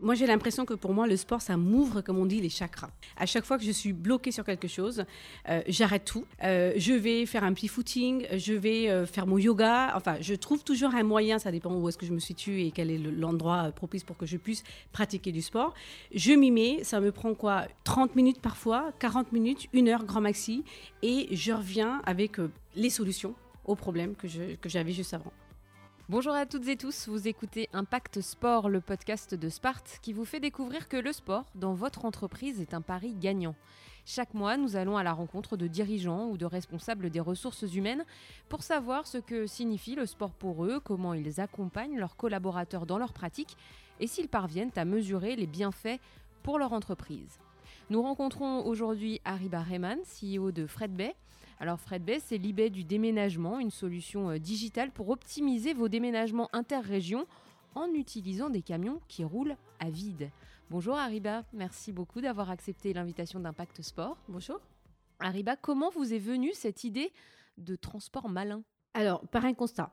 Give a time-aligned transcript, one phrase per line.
[0.00, 2.90] Moi, j'ai l'impression que pour moi, le sport, ça m'ouvre, comme on dit, les chakras.
[3.16, 5.04] À chaque fois que je suis bloquée sur quelque chose,
[5.48, 6.24] euh, j'arrête tout.
[6.42, 9.92] Euh, je vais faire un petit footing, je vais euh, faire mon yoga.
[9.96, 12.70] Enfin, je trouve toujours un moyen, ça dépend où est-ce que je me situe et
[12.70, 15.74] quel est l'endroit propice pour que je puisse pratiquer du sport.
[16.14, 20.20] Je m'y mets, ça me prend quoi 30 minutes parfois, 40 minutes, une heure grand
[20.20, 20.64] maxi,
[21.02, 22.36] et je reviens avec
[22.74, 23.34] les solutions
[23.64, 24.28] aux problèmes que
[24.68, 25.32] j'avais juste avant.
[26.10, 30.26] Bonjour à toutes et tous, vous écoutez Impact Sport, le podcast de Sparte qui vous
[30.26, 33.54] fait découvrir que le sport dans votre entreprise est un pari gagnant.
[34.04, 38.04] Chaque mois, nous allons à la rencontre de dirigeants ou de responsables des ressources humaines
[38.50, 42.98] pour savoir ce que signifie le sport pour eux, comment ils accompagnent leurs collaborateurs dans
[42.98, 43.56] leur pratique
[43.98, 46.00] et s'ils parviennent à mesurer les bienfaits
[46.42, 47.38] pour leur entreprise.
[47.88, 51.14] Nous rencontrons aujourd'hui Ariba Rehman, CEO de Fred Bay.
[51.64, 56.50] Alors Fred Bay, c'est l'eBay du déménagement, une solution euh, digitale pour optimiser vos déménagements
[56.52, 57.26] interrégions
[57.74, 60.28] en utilisant des camions qui roulent à vide.
[60.68, 64.18] Bonjour Ariba, merci beaucoup d'avoir accepté l'invitation d'Impact Sport.
[64.28, 64.60] Bonjour.
[65.20, 67.10] Ariba, comment vous est venue cette idée
[67.56, 68.62] de transport malin?
[68.92, 69.90] Alors, par un constat.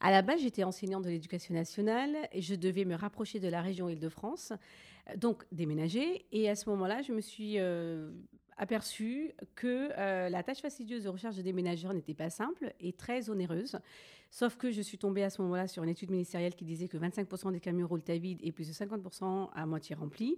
[0.00, 3.62] À la base, j'étais enseignante de l'éducation nationale et je devais me rapprocher de la
[3.62, 4.54] région Île-de-France,
[5.18, 6.26] donc déménager.
[6.32, 8.10] Et à ce moment-là, je me suis euh,
[8.56, 13.30] aperçu que euh, la tâche fastidieuse de recherche de déménageurs n'était pas simple et très
[13.30, 13.78] onéreuse.
[14.30, 16.96] Sauf que je suis tombée à ce moment-là sur une étude ministérielle qui disait que
[16.96, 20.36] 25% des camions roulent à vide et plus de 50% à moitié remplis.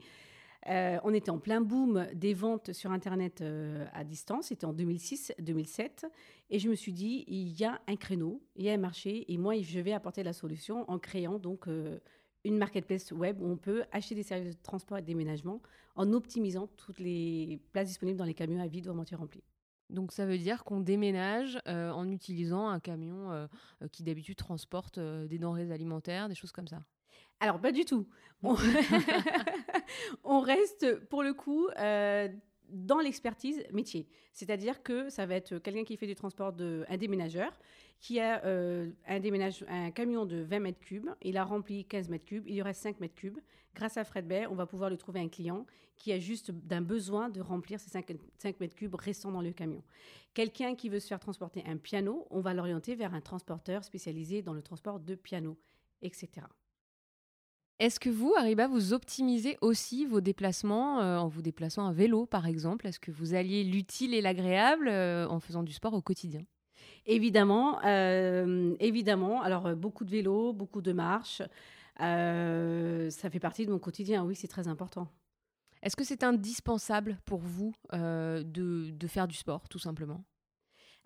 [0.66, 4.46] Euh, on était en plein boom des ventes sur Internet euh, à distance.
[4.46, 6.06] C'était en 2006-2007.
[6.50, 9.30] Et je me suis dit, il y a un créneau, il y a un marché.
[9.32, 11.68] Et moi, je vais apporter la solution en créant donc
[12.44, 15.60] une marketplace web où on peut acheter des services de transport et de déménagement
[15.96, 19.42] en optimisant toutes les places disponibles dans les camions à vide ou à moitié remplis.
[19.90, 23.46] Donc ça veut dire qu'on déménage euh, en utilisant un camion euh,
[23.82, 26.82] euh, qui d'habitude transporte des denrées alimentaires, des choses comme ça.
[27.40, 28.06] Alors pas du tout.
[28.42, 28.56] On,
[30.24, 31.68] on reste pour le coup
[32.70, 34.08] dans l'expertise métier.
[34.32, 37.52] C'est-à-dire que ça va être quelqu'un qui fait du transport de un déménageur
[38.00, 42.08] qui a euh, un, déménage, un camion de 20 mètres cubes, il a rempli 15
[42.08, 43.38] mètres cubes, il y reste 5 mètres cubes.
[43.74, 45.66] Grâce à Fred on va pouvoir lui trouver un client
[45.96, 48.06] qui a juste d'un besoin de remplir ces 5,
[48.38, 49.82] 5 mètres cubes restants dans le camion.
[50.32, 54.42] Quelqu'un qui veut se faire transporter un piano, on va l'orienter vers un transporteur spécialisé
[54.42, 55.56] dans le transport de piano,
[56.02, 56.46] etc.
[57.80, 62.24] Est-ce que vous, Ariba, vous optimisez aussi vos déplacements euh, en vous déplaçant à vélo,
[62.24, 62.86] par exemple?
[62.86, 66.44] Est-ce que vous alliez l'utile et l'agréable euh, en faisant du sport au quotidien?
[67.06, 69.42] Évidemment, euh, évidemment.
[69.42, 71.42] Alors, beaucoup de vélo, beaucoup de marches.
[71.98, 75.08] ça fait partie de mon quotidien, oui, c'est très important.
[75.82, 80.24] Est-ce que c'est indispensable pour vous de faire du sport, tout simplement?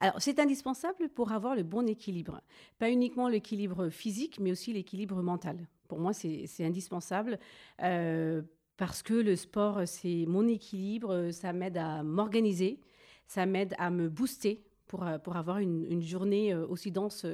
[0.00, 2.40] Alors, c'est indispensable pour avoir le bon équilibre.
[2.78, 5.66] Pas uniquement l'équilibre physique, mais aussi l'équilibre mental.
[5.88, 7.38] Pour moi, c'est indispensable
[7.82, 8.42] euh,
[8.76, 12.80] parce que le sport, c'est mon équilibre, ça m'aide à m'organiser,
[13.26, 17.26] ça m'aide à me booster pour, euh, pour avoir une, journée euh, aussi dense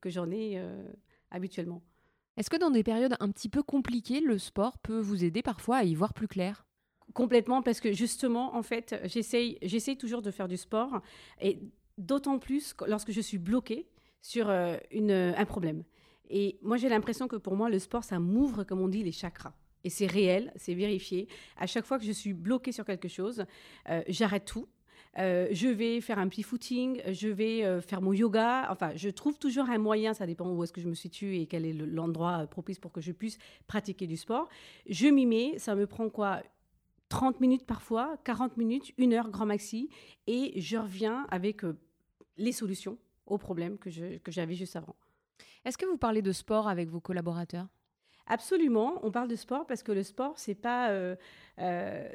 [0.00, 0.62] que j'en ai
[1.30, 1.82] habituellement.
[2.36, 5.78] Est-ce que dans des périodes un petit peu compliquées, le sport peut vous aider parfois
[5.78, 6.66] à y voir plus clair?
[7.14, 11.00] Complètement, parce que justement, en fait, j'essaye toujours de faire du sport,
[11.40, 11.60] et
[11.96, 13.88] d'autant plus lorsque je suis bloquée
[14.20, 14.50] sur
[14.90, 15.84] une, un problème.
[16.28, 19.12] Et moi, j'ai l'impression que pour moi, le sport, ça m'ouvre, comme on dit, les
[19.12, 19.54] chakras.
[19.86, 21.28] Et c'est réel, c'est vérifié.
[21.56, 23.44] À chaque fois que je suis bloquée sur quelque chose,
[23.88, 24.66] euh, j'arrête tout.
[25.18, 28.70] Euh, je vais faire un petit footing, je vais euh, faire mon yoga.
[28.70, 31.46] Enfin, je trouve toujours un moyen, ça dépend où est-ce que je me situe et
[31.46, 34.48] quel est l'endroit propice pour que je puisse pratiquer du sport.
[34.88, 36.42] Je m'y mets, ça me prend quoi?
[37.08, 39.88] 30 minutes parfois, 40 minutes, une heure grand maxi,
[40.26, 41.62] et je reviens avec
[42.36, 43.90] les solutions aux problèmes que
[44.28, 44.96] j'avais juste avant.
[45.64, 47.68] Est-ce que vous parlez de sport avec vos collaborateurs?
[48.28, 51.14] Absolument, on parle de sport parce que le sport, c'est pas euh,
[51.60, 52.08] euh,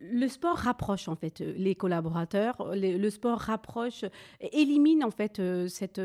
[0.00, 2.56] le sport rapproche en fait les collaborateurs.
[2.74, 4.06] le sport rapproche,
[4.40, 6.00] élimine en fait euh, cette,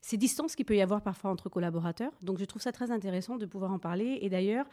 [0.00, 2.12] ces distances qu'il peut y avoir parfois entre collaborateurs.
[2.22, 4.18] Donc je trouve ça très intéressant de pouvoir en parler.
[4.22, 4.66] Et d'ailleurs,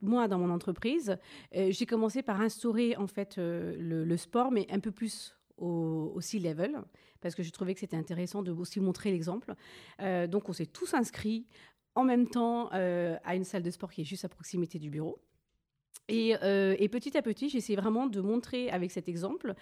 [0.00, 1.16] moi dans mon entreprise,
[1.52, 6.82] j'ai commencé par instaurer en fait le, sport, mais un peu plus au, C-level
[7.20, 9.54] parce que je trouvais que c'était intéressant de aussi montrer l'exemple.
[10.00, 11.46] Euh, donc on s'est tous inscrits
[11.94, 14.90] en même temps euh, à une salle de sport qui est juste à proximité du
[14.90, 15.22] bureau.
[16.08, 19.54] Et, euh, petit à petit, j'essaie vraiment de montrer avec cet exemple,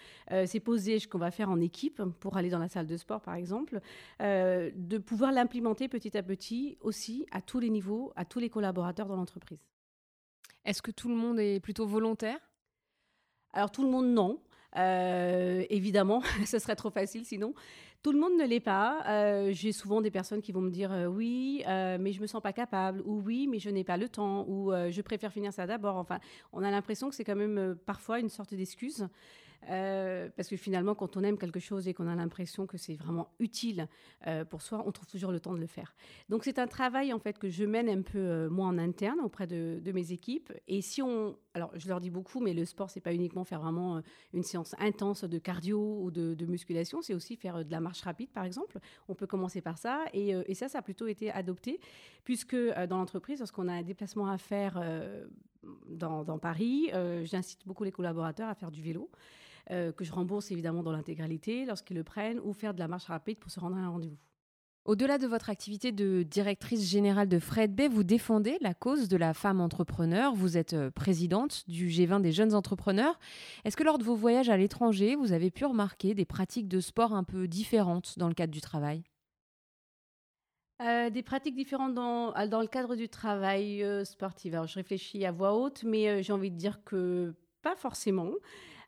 [0.47, 3.35] ces posés qu'on va faire en équipe pour aller dans la salle de sport, par
[3.35, 3.81] exemple,
[4.21, 9.07] de pouvoir l'implémenter petit à petit aussi à tous les niveaux, à tous les collaborateurs
[9.07, 9.61] dans l'entreprise.
[10.65, 12.39] Est-ce que tout le monde est plutôt volontaire?
[13.53, 14.41] Alors tout le monde, non.
[14.77, 17.55] Euh, évidemment, ce serait trop facile sinon.
[18.03, 19.03] Tout le monde ne l'est pas.
[19.09, 22.53] Euh, j'ai souvent des personnes qui vont me dire oui, mais je me sens pas
[22.53, 25.97] capable, ou oui, mais je n'ai pas le temps, ou je préfère finir ça d'abord.
[25.97, 26.19] Enfin,
[26.53, 29.09] on a l'impression que c'est quand même parfois une sorte d'excuse.
[29.69, 32.95] Euh, parce que finalement, quand on aime quelque chose et qu'on a l'impression que c'est
[32.95, 33.89] vraiment utile
[34.27, 35.95] euh, pour soi, on trouve toujours le temps de le faire.
[36.29, 39.21] Donc c'est un travail en fait que je mène un peu euh, moi en interne
[39.21, 40.53] auprès de, mes équipes.
[40.69, 43.61] Et si on, alors je leur dis beaucoup, mais le sport c'est pas uniquement faire
[43.61, 44.03] vraiment
[44.33, 48.31] une séance intense de cardio ou de, musculation, c'est aussi faire de la marche rapide
[48.31, 48.79] par exemple.
[49.09, 51.81] On peut commencer par ça et, et ça, ça a plutôt été adopté
[52.25, 54.83] puisque dans l'entreprise, lorsqu'on a un déplacement à faire
[55.89, 56.91] dans, Paris,
[57.25, 59.11] j'incite beaucoup les collaborateurs à faire du vélo.
[59.71, 63.05] Euh, que je rembourse évidemment dans l'intégralité lorsqu'ils le prennent, ou faire de la marche
[63.05, 64.17] rapide pour se rendre à un rendez-vous.
[64.87, 69.17] Au-delà de votre activité de directrice générale de Fred Bay, vous défendez la cause de
[69.19, 70.35] la femme entrepreneur.
[70.35, 73.19] Vous êtes euh, présidente du G20 des jeunes entrepreneurs.
[73.65, 76.81] Est-ce que lors de vos voyages à l'étranger, vous avez pu remarquer des pratiques de
[76.81, 79.03] sport un peu différentes dans le cadre du travail?
[80.81, 84.55] Euh, des pratiques différentes dans, dans, le cadre du travail sportif.
[84.55, 88.31] Alors, je réfléchis à voix haute, mais j'ai envie de dire que pas forcément.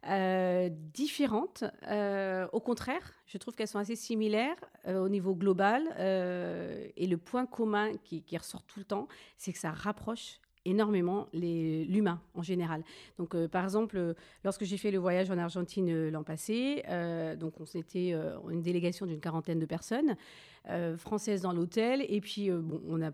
[0.08, 1.62] Euh, différentes.
[1.88, 4.56] Euh, au contraire, je trouve qu'elles sont assez similaires
[4.88, 5.82] euh, au niveau global.
[5.98, 9.06] et le point commun qui, ressort tout le temps,
[9.36, 12.84] c'est que ça rapproche énormément l'humain en général.
[13.18, 14.14] Donc, par exemple,
[14.44, 16.82] lorsque j'ai fait le voyage en Argentine l'an passé,
[17.38, 18.14] donc on était
[18.48, 20.16] une délégation d'une quarantaine de personnes
[20.96, 23.10] françaises dans l'hôtel, et puis bon, on a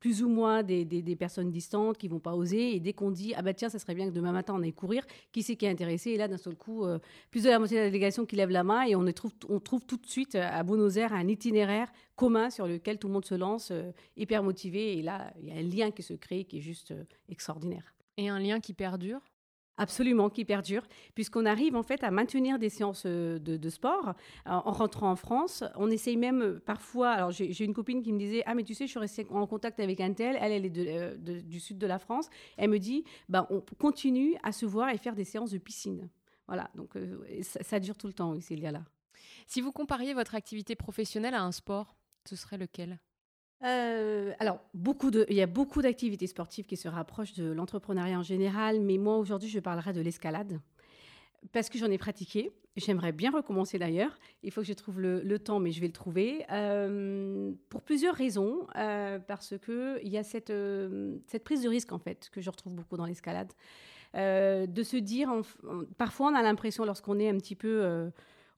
[0.00, 2.74] plus ou moins des, personnes distantes qui vont pas oser.
[2.74, 4.72] Et dès qu'on dit, ah bah tiens, ça serait bien que demain matin on aille
[4.72, 6.10] courir, qui c'est qui est intéressé?
[6.10, 6.98] Et là, d'un seul coup, euh,
[7.30, 9.60] plus de la moitié de la délégation qui lève la main et on, trouve, on
[9.60, 13.12] trouve tout de suite euh, à Buenos Aires un itinéraire commun sur lequel tout le
[13.12, 14.98] monde se lance, euh, hyper motivé.
[14.98, 16.94] Et là, il y a un lien qui se crée qui est juste
[17.28, 17.94] extraordinaire.
[18.16, 19.20] Et un lien qui perdure?
[19.80, 20.82] Absolument, qui perdure,
[21.14, 24.12] puisqu'on arrive en fait à maintenir des séances euh, de, sport
[24.44, 25.64] en rentrant en France.
[25.74, 27.08] On essaye même euh, parfois.
[27.08, 29.46] Alors j'ai une copine qui me disait ah mais tu sais je suis restée en
[29.46, 32.28] contact avec un tel, elle elle est euh, du sud de la France.
[32.58, 36.10] Elle me dit bah on continue à se voir et faire des séances de piscine.
[36.46, 36.92] Voilà donc
[37.40, 38.84] ça, dure tout le temps oui, liens là.
[39.46, 42.98] Si vous compariez votre activité professionnelle à un sport, ce serait lequel?
[43.62, 48.80] Euh, alors, il y a beaucoup d'activités sportives qui se rapprochent de l'entrepreneuriat en général,
[48.80, 50.60] mais moi aujourd'hui, je parlerai de l'escalade
[51.52, 52.52] parce que j'en ai pratiqué.
[52.76, 54.18] J'aimerais bien recommencer d'ailleurs.
[54.42, 56.44] Il faut que je trouve le, temps, mais je vais le trouver.
[56.50, 58.66] Euh, pour plusieurs raisons.
[58.76, 60.52] Euh, parce qu'il y a cette,
[61.26, 63.52] cette prise de risque, en fait, que je retrouve beaucoup dans l'escalade.
[64.14, 65.30] de se dire,
[65.98, 68.10] parfois on a l'impression, lorsqu'on est un petit peu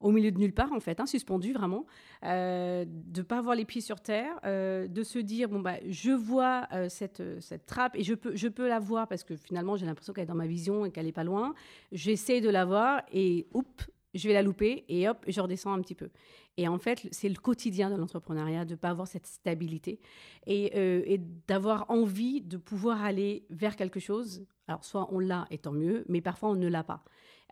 [0.02, 1.87] au milieu de nulle part, en fait, hein, suspendu vraiment,
[2.25, 5.76] euh, de ne pas avoir les pieds sur terre, euh, de se dire, bon, bah,
[5.88, 9.37] je vois euh, cette, cette trappe et je peux, je peux la voir parce que
[9.37, 11.54] finalement, j'ai l'impression qu'elle est dans ma vision et qu'elle n'est pas loin.
[11.93, 15.81] J'essaie de la voir et, oups, je vais la louper et hop, je redescends un
[15.81, 16.10] petit peu.
[16.58, 20.00] Et en fait, c'est le quotidien de l'entrepreneuriat de ne pas avoir cette stabilité
[20.46, 24.44] et, et d'avoir envie de pouvoir aller vers quelque chose.
[24.69, 27.04] Alors, soit on l'a et tant mieux, mais parfois on ne l'a pas.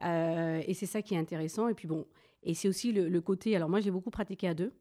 [0.02, 1.68] et c'est ça qui est intéressant.
[1.68, 2.06] Et puis bon,
[2.42, 3.54] et c'est aussi le, côté.
[3.56, 4.72] Alors, moi, j'ai beaucoup pratiqué à deux.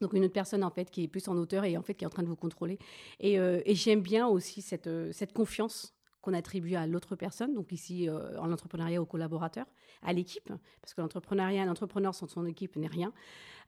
[0.00, 2.02] Donc une autre personne en fait qui est plus en hauteur et en fait qui
[2.02, 2.76] est en train de vous contrôler.
[3.20, 7.70] Et, euh, j'aime bien aussi cette, euh, cette confiance qu'on attribue à l'autre personne, donc
[7.70, 9.66] ici euh, en entrepreneuriat aux collaborateurs,
[10.02, 13.12] à l'équipe, parce que l'entrepreneuriat, un entrepreneur sans son équipe n'est rien.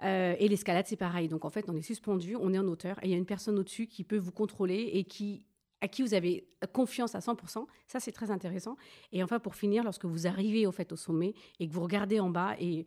[0.03, 1.29] et l'escalade, c'est pareil.
[1.29, 3.27] Donc en fait, on est suspendu, on est en hauteur, et il y a une
[3.27, 5.47] personne au-dessus qui peut vous contrôler et qui
[5.81, 7.67] à qui vous avez confiance à 100%.
[7.87, 8.77] Ça, c'est très intéressant.
[9.13, 12.21] Et enfin, pour finir, lorsque vous arrivez au fait au sommet et que vous regardez
[12.21, 12.87] en bas et,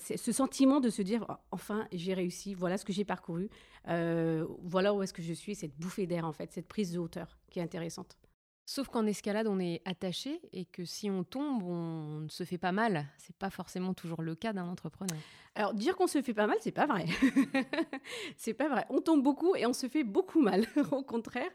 [0.00, 3.48] ce sentiment de se dire enfin j'ai réussi, voilà ce que j'ai parcouru,
[3.86, 6.98] euh, voilà où est-ce que je suis, cette bouffée d'air en fait, cette prise de
[6.98, 8.16] hauteur qui est intéressante.
[8.70, 12.58] Sauf qu'en escalade, on est attaché et que si on tombe, on ne se fait
[12.58, 13.06] pas mal.
[13.16, 15.16] C'est pas forcément toujours le cas d'un entrepreneur.
[15.54, 17.06] Alors dire qu'on se fait pas mal, c'est pas vrai.
[18.36, 18.84] c'est pas vrai.
[18.90, 20.66] On tombe beaucoup et on se fait beaucoup mal.
[20.92, 21.48] Au contraire,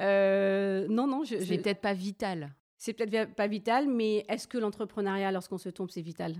[0.00, 1.38] euh, non, non, je.
[1.38, 2.52] C'est peut-être pas vital.
[2.76, 6.34] C'est peut-être pas vital, mais est-ce que l'entrepreneuriat, lorsqu'on se tombe, c'est vital?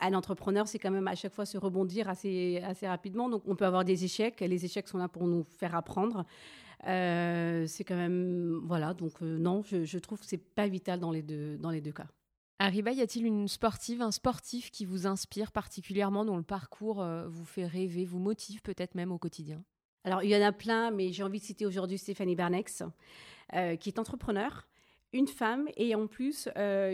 [0.00, 3.28] Un entrepreneur, c'est quand même à chaque fois se rebondir assez, assez rapidement.
[3.28, 4.40] Donc, on peut avoir des échecs.
[4.40, 6.24] Les échecs sont là pour nous faire apprendre.
[6.86, 8.94] Euh, c'est quand même voilà.
[8.94, 11.92] Donc euh, non, je, trouve que c'est pas vital dans les deux dans les deux
[11.92, 12.06] cas.
[12.58, 17.26] Arriba, y a-t-il une sportive, un sportif qui vous inspire particulièrement, dont le parcours euh,
[17.28, 19.62] vous fait rêver, vous motive peut-être même au quotidien?
[20.04, 22.82] Alors il y en a plein, mais j'ai envie de citer aujourd'hui Stéphanie Bernex,
[23.78, 24.66] qui est entrepreneur,
[25.12, 26.48] une femme et en plus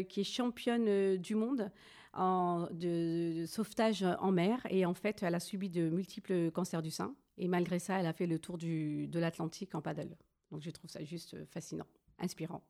[0.09, 1.71] qui est championne du monde
[2.15, 7.15] de, sauvetage en mer et en fait elle a subi de multiples cancers du sein
[7.39, 10.17] et malgré ça, elle a fait le tour du, de l'Atlantique en paddle.
[10.51, 11.87] Donc je trouve ça juste fascinant,
[12.19, 12.63] inspirant.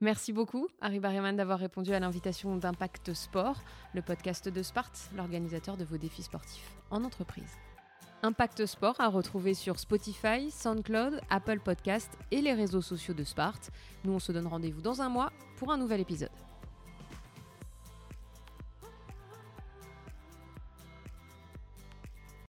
[0.00, 3.62] Merci beaucoup, Harry Barryman, d'avoir répondu à l'invitation d'Impact Sport,
[3.94, 7.56] le podcast de Sparte, l'organisateur de vos défis sportifs en entreprise.
[8.24, 13.70] Impact Sport à retrouver sur Spotify, SoundCloud, Apple Podcast et les réseaux sociaux de Sparte.
[14.04, 16.51] Nous, on se donne rendez-vous dans un mois pour un nouvel épisode.